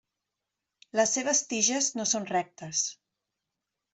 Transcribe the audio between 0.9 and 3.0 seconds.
Les seves tiges no són rectes.